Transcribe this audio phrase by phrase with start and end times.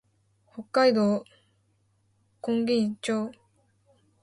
[0.51, 1.23] 北海道
[2.41, 3.31] 今金町